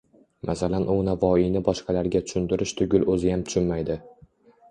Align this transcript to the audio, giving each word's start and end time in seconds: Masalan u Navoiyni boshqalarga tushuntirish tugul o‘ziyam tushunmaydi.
Masalan 0.49 0.87
u 0.93 0.93
Navoiyni 1.09 1.61
boshqalarga 1.67 2.21
tushuntirish 2.29 2.73
tugul 2.79 3.05
o‘ziyam 3.17 3.43
tushunmaydi. 3.51 3.99